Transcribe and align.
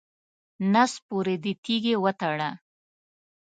نس 0.73 0.93
پورې 1.07 1.35
دې 1.43 1.53
تیږې 1.63 1.95
وتړه. 2.03 2.49